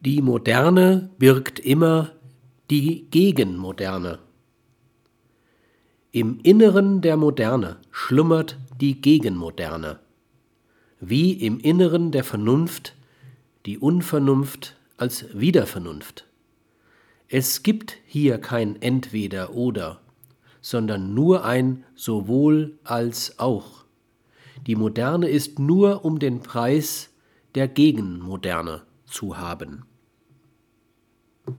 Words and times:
Die 0.00 0.22
Moderne 0.22 1.10
birgt 1.18 1.58
immer 1.58 2.12
die 2.70 3.10
Gegenmoderne. 3.10 4.20
Im 6.12 6.38
Inneren 6.44 7.00
der 7.00 7.16
Moderne 7.16 7.78
schlummert 7.90 8.58
die 8.80 9.00
Gegenmoderne, 9.00 9.98
wie 11.00 11.32
im 11.32 11.58
Inneren 11.58 12.12
der 12.12 12.22
Vernunft 12.22 12.94
die 13.66 13.76
Unvernunft 13.76 14.76
als 14.98 15.26
Widervernunft. 15.36 16.28
Es 17.26 17.64
gibt 17.64 17.96
hier 18.06 18.38
kein 18.38 18.80
Entweder 18.80 19.52
oder, 19.54 20.00
sondern 20.60 21.12
nur 21.12 21.44
ein 21.44 21.82
sowohl 21.96 22.78
als 22.84 23.40
auch. 23.40 23.84
Die 24.64 24.76
Moderne 24.76 25.28
ist 25.28 25.58
nur 25.58 26.04
um 26.04 26.20
den 26.20 26.38
Preis 26.38 27.10
der 27.56 27.66
Gegenmoderne 27.66 28.82
zu 29.08 29.38
haben. 29.38 29.84